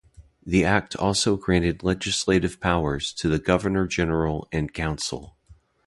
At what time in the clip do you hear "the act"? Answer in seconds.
0.43-0.95